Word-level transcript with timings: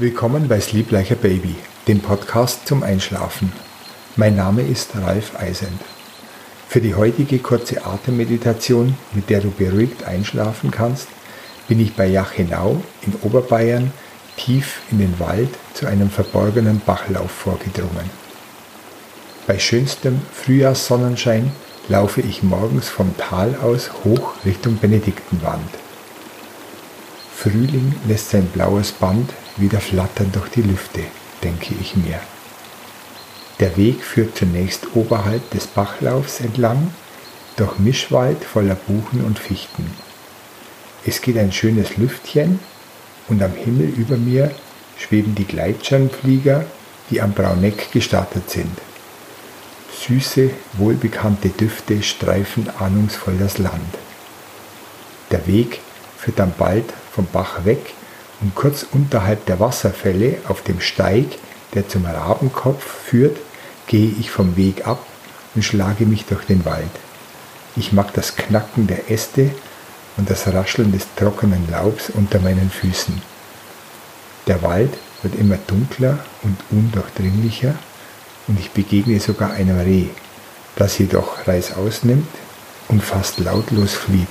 Willkommen 0.00 0.48
bei 0.48 0.58
Sleep 0.58 0.92
Like 0.92 1.12
a 1.12 1.14
Baby, 1.14 1.56
dem 1.86 2.00
Podcast 2.00 2.66
zum 2.66 2.82
Einschlafen. 2.82 3.52
Mein 4.16 4.34
Name 4.34 4.62
ist 4.62 4.96
Ralf 4.96 5.38
Eisend. 5.38 5.78
Für 6.70 6.80
die 6.80 6.94
heutige 6.94 7.38
kurze 7.38 7.84
Atemmeditation, 7.84 8.96
mit 9.12 9.28
der 9.28 9.42
du 9.42 9.50
beruhigt 9.50 10.04
einschlafen 10.04 10.70
kannst, 10.70 11.08
bin 11.68 11.80
ich 11.80 11.96
bei 11.96 12.06
Jachenau 12.06 12.82
in 13.02 13.12
Oberbayern 13.20 13.92
tief 14.38 14.80
in 14.90 15.00
den 15.00 15.20
Wald 15.20 15.50
zu 15.74 15.84
einem 15.84 16.08
verborgenen 16.08 16.80
Bachlauf 16.80 17.30
vorgedrungen. 17.30 18.08
Bei 19.46 19.58
schönstem 19.58 20.22
Frühjahrssonnenschein 20.32 21.52
laufe 21.90 22.22
ich 22.22 22.42
morgens 22.42 22.88
vom 22.88 23.14
Tal 23.18 23.54
aus 23.62 23.90
hoch 24.02 24.32
Richtung 24.46 24.78
Benediktenwand. 24.78 25.68
Frühling 27.36 27.94
lässt 28.08 28.30
sein 28.30 28.46
blaues 28.46 28.92
Band 28.92 29.28
wieder 29.56 29.80
flattern 29.80 30.30
durch 30.32 30.48
die 30.50 30.62
Lüfte, 30.62 31.00
denke 31.42 31.74
ich 31.80 31.96
mir. 31.96 32.20
Der 33.58 33.76
Weg 33.76 34.02
führt 34.02 34.36
zunächst 34.36 34.88
oberhalb 34.94 35.50
des 35.50 35.66
Bachlaufs 35.66 36.40
entlang, 36.40 36.94
durch 37.56 37.78
Mischwald 37.78 38.42
voller 38.42 38.74
Buchen 38.74 39.22
und 39.24 39.38
Fichten. 39.38 39.84
Es 41.04 41.20
geht 41.20 41.36
ein 41.36 41.52
schönes 41.52 41.96
Lüftchen 41.96 42.58
und 43.28 43.42
am 43.42 43.52
Himmel 43.52 43.88
über 43.88 44.16
mir 44.16 44.50
schweben 44.98 45.34
die 45.34 45.44
Gleitschirmflieger, 45.44 46.64
die 47.10 47.20
am 47.20 47.32
Brauneck 47.32 47.92
gestartet 47.92 48.48
sind. 48.48 48.78
Süße, 49.92 50.50
wohlbekannte 50.74 51.50
Düfte 51.50 52.02
streifen 52.02 52.70
ahnungsvoll 52.78 53.36
das 53.38 53.58
Land. 53.58 53.94
Der 55.30 55.46
Weg 55.46 55.80
führt 56.16 56.38
dann 56.38 56.54
bald 56.56 56.86
vom 57.12 57.26
Bach 57.30 57.64
weg 57.64 57.94
und 58.40 58.54
kurz 58.54 58.86
unterhalb 58.90 59.46
der 59.46 59.60
Wasserfälle 59.60 60.38
auf 60.48 60.62
dem 60.62 60.80
Steig, 60.80 61.26
der 61.74 61.88
zum 61.88 62.06
Rabenkopf 62.06 62.84
führt, 62.84 63.36
gehe 63.86 64.14
ich 64.18 64.30
vom 64.30 64.56
Weg 64.56 64.86
ab 64.86 65.04
und 65.54 65.62
schlage 65.62 66.06
mich 66.06 66.24
durch 66.26 66.44
den 66.44 66.64
Wald. 66.64 66.90
Ich 67.76 67.92
mag 67.92 68.12
das 68.14 68.36
Knacken 68.36 68.86
der 68.86 69.10
Äste 69.10 69.50
und 70.16 70.30
das 70.30 70.46
Rascheln 70.48 70.92
des 70.92 71.06
trockenen 71.16 71.70
Laubs 71.70 72.10
unter 72.10 72.40
meinen 72.40 72.70
Füßen. 72.70 73.20
Der 74.46 74.62
Wald 74.62 74.96
wird 75.22 75.34
immer 75.36 75.58
dunkler 75.66 76.18
und 76.42 76.56
undurchdringlicher 76.70 77.74
und 78.48 78.58
ich 78.58 78.70
begegne 78.70 79.20
sogar 79.20 79.52
einem 79.52 79.78
Reh, 79.78 80.06
das 80.76 80.98
jedoch 80.98 81.46
reißaus 81.46 82.04
nimmt 82.04 82.28
und 82.88 83.02
fast 83.02 83.38
lautlos 83.38 83.92
flieht. 83.92 84.28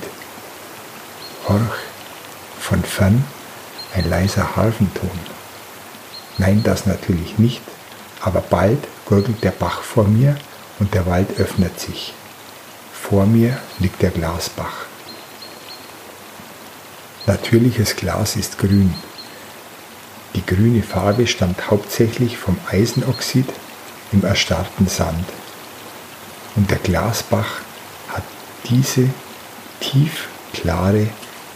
Horch, 1.48 1.78
von 2.58 2.82
fern 2.82 3.24
ein 3.94 4.08
leiser 4.08 4.56
Harfenton. 4.56 5.10
Nein, 6.38 6.62
das 6.62 6.86
natürlich 6.86 7.38
nicht, 7.38 7.62
aber 8.20 8.40
bald 8.40 8.78
gurgelt 9.04 9.42
der 9.42 9.50
Bach 9.50 9.82
vor 9.82 10.04
mir 10.04 10.36
und 10.78 10.94
der 10.94 11.06
Wald 11.06 11.38
öffnet 11.38 11.78
sich. 11.78 12.14
Vor 12.92 13.26
mir 13.26 13.58
liegt 13.78 14.02
der 14.02 14.10
Glasbach. 14.10 14.86
Natürliches 17.26 17.96
Glas 17.96 18.36
ist 18.36 18.58
grün. 18.58 18.94
Die 20.34 20.46
grüne 20.46 20.82
Farbe 20.82 21.26
stammt 21.26 21.70
hauptsächlich 21.70 22.38
vom 22.38 22.56
Eisenoxid 22.70 23.46
im 24.12 24.24
erstarrten 24.24 24.88
Sand. 24.88 25.24
Und 26.56 26.70
der 26.70 26.78
Glasbach 26.78 27.60
hat 28.08 28.22
diese 28.68 29.08
tief 29.80 30.28
klare 30.52 31.08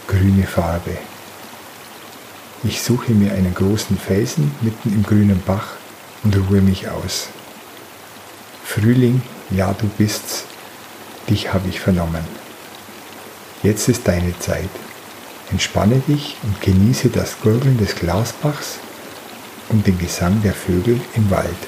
grüne 0.07 0.45
Farbe. 0.45 0.97
Ich 2.67 2.81
suche 2.81 3.11
mir 3.11 3.31
einen 3.31 3.53
großen 3.53 3.95
Felsen 3.95 4.49
mitten 4.61 4.91
im 4.91 5.03
grünen 5.03 5.39
Bach 5.45 5.73
und 6.23 6.35
ruhe 6.35 6.61
mich 6.61 6.89
aus. 6.89 7.27
Frühling, 8.63 9.21
ja 9.51 9.71
du 9.73 9.87
bist's, 9.87 10.45
dich 11.29 11.53
habe 11.53 11.69
ich 11.69 11.79
vernommen. 11.79 12.25
Jetzt 13.61 13.87
ist 13.87 14.07
deine 14.07 14.37
Zeit. 14.39 14.69
Entspanne 15.51 16.01
dich 16.07 16.37
und 16.41 16.59
genieße 16.61 17.09
das 17.09 17.39
Gurgeln 17.39 17.77
des 17.77 17.93
Glasbachs 17.93 18.79
und 19.69 19.85
den 19.85 19.99
Gesang 19.99 20.41
der 20.41 20.53
Vögel 20.53 20.99
im 21.15 21.29
Wald. 21.29 21.67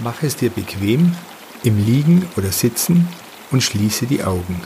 Mach 0.00 0.22
es 0.22 0.36
dir 0.36 0.50
bequem 0.50 1.16
im 1.64 1.86
Liegen 1.86 2.28
oder 2.36 2.52
Sitzen 2.52 3.08
und 3.50 3.62
schließe 3.62 4.04
die 4.04 4.22
Augen. 4.22 4.60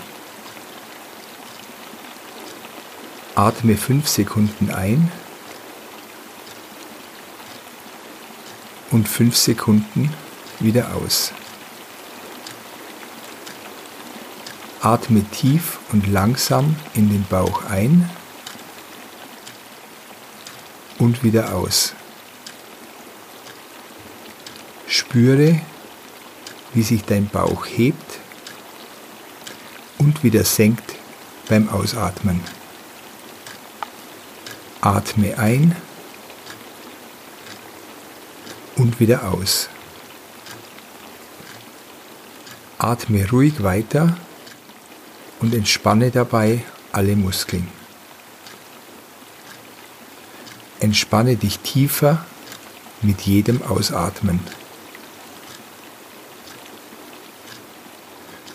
Atme 3.42 3.76
fünf 3.76 4.06
Sekunden 4.06 4.70
ein 4.70 5.10
und 8.92 9.08
fünf 9.08 9.36
Sekunden 9.36 10.14
wieder 10.60 10.94
aus. 10.94 11.32
Atme 14.80 15.24
tief 15.24 15.80
und 15.90 16.06
langsam 16.06 16.76
in 16.94 17.08
den 17.08 17.24
Bauch 17.24 17.64
ein 17.64 18.08
und 21.00 21.24
wieder 21.24 21.52
aus. 21.52 21.94
Spüre, 24.86 25.60
wie 26.74 26.84
sich 26.84 27.04
dein 27.04 27.28
Bauch 27.28 27.66
hebt 27.66 28.20
und 29.98 30.22
wieder 30.22 30.44
senkt 30.44 30.94
beim 31.48 31.68
Ausatmen. 31.68 32.40
Atme 34.84 35.38
ein 35.38 35.76
und 38.74 38.98
wieder 38.98 39.30
aus. 39.30 39.68
Atme 42.78 43.30
ruhig 43.30 43.62
weiter 43.62 44.16
und 45.38 45.54
entspanne 45.54 46.10
dabei 46.10 46.64
alle 46.90 47.14
Muskeln. 47.14 47.68
Entspanne 50.80 51.36
dich 51.36 51.60
tiefer 51.60 52.26
mit 53.02 53.20
jedem 53.20 53.62
Ausatmen. 53.62 54.40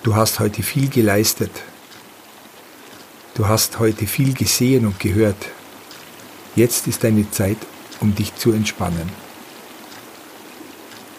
Du 0.04 0.14
hast 0.14 0.40
heute 0.40 0.62
viel 0.62 0.90
geleistet. 0.90 1.52
Du 3.34 3.48
hast 3.48 3.80
heute 3.80 4.08
viel 4.08 4.34
gesehen 4.34 4.86
und 4.86 5.00
gehört. 5.00 5.38
Jetzt 6.58 6.88
ist 6.88 7.04
deine 7.04 7.30
Zeit, 7.30 7.60
um 8.00 8.16
dich 8.16 8.36
zu 8.36 8.52
entspannen. 8.52 9.12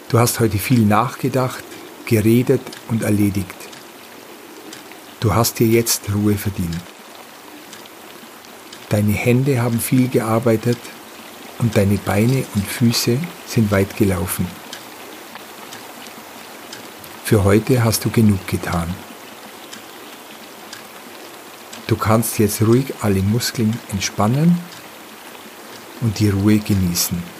Du 0.08 0.18
hast 0.18 0.40
heute 0.40 0.58
viel 0.58 0.80
nachgedacht, 0.80 1.62
geredet 2.06 2.60
und 2.88 3.04
erledigt. 3.04 3.54
Du 5.20 5.36
hast 5.36 5.60
dir 5.60 5.68
jetzt 5.68 6.12
Ruhe 6.12 6.36
verdient. 6.36 6.80
Deine 8.88 9.12
Hände 9.12 9.62
haben 9.62 9.78
viel 9.78 10.08
gearbeitet 10.08 10.78
und 11.60 11.76
deine 11.76 11.98
Beine 11.98 12.44
und 12.56 12.66
Füße 12.66 13.16
sind 13.46 13.70
weit 13.70 13.96
gelaufen. 13.96 14.44
Für 17.22 17.44
heute 17.44 17.84
hast 17.84 18.04
du 18.04 18.10
genug 18.10 18.44
getan. 18.48 18.92
Du 21.86 21.94
kannst 21.94 22.40
jetzt 22.40 22.60
ruhig 22.60 22.92
alle 23.02 23.22
Muskeln 23.22 23.78
entspannen 23.92 24.58
und 26.00 26.18
die 26.18 26.30
Ruhe 26.30 26.58
genießen. 26.58 27.37